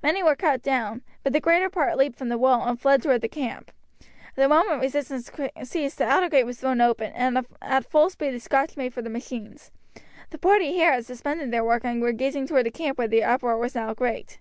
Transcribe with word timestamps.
Many 0.00 0.22
were 0.22 0.36
cut 0.36 0.62
down, 0.62 1.02
but 1.24 1.32
the 1.32 1.40
greater 1.40 1.68
part 1.68 1.96
leapt 1.96 2.16
from 2.16 2.28
the 2.28 2.38
wall 2.38 2.62
and 2.68 2.78
fled 2.80 3.02
towards 3.02 3.20
the 3.22 3.28
camp. 3.28 3.72
The 4.36 4.48
moment 4.48 4.80
resistance 4.80 5.28
ceased 5.64 5.98
the 5.98 6.04
outer 6.06 6.28
gate 6.28 6.44
was 6.46 6.60
thrown 6.60 6.80
open, 6.80 7.12
and 7.16 7.44
at 7.60 7.90
full 7.90 8.08
speed 8.08 8.30
the 8.32 8.38
Scotch 8.38 8.76
made 8.76 8.94
for 8.94 9.02
the 9.02 9.10
machines. 9.10 9.72
The 10.30 10.38
party 10.38 10.70
here 10.72 10.92
had 10.92 11.04
suspended 11.06 11.50
their 11.50 11.64
work 11.64 11.84
and 11.84 12.00
were 12.00 12.12
gazing 12.12 12.46
towards 12.46 12.62
the 12.66 12.70
camp, 12.70 12.96
where 12.96 13.08
the 13.08 13.24
uproar 13.24 13.58
was 13.58 13.74
now 13.74 13.92
great. 13.92 14.38